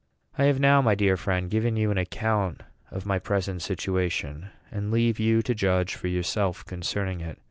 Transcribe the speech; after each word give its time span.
I 0.35 0.45
have 0.45 0.59
now, 0.59 0.81
my 0.81 0.95
dear 0.95 1.15
friend, 1.15 1.47
given 1.47 1.75
you 1.75 1.91
an 1.91 1.99
account 1.99 2.61
of 2.89 3.05
my 3.05 3.19
present 3.19 3.61
situation, 3.61 4.49
and 4.71 4.89
leave 4.89 5.19
you 5.19 5.43
to 5.43 5.53
judge 5.53 5.93
for 5.93 6.07
yourself 6.07 6.65
concerning 6.65 7.21
it. 7.21 7.37